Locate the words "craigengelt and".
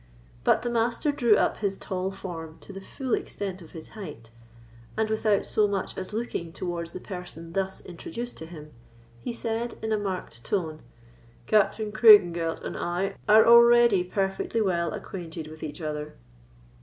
11.91-12.75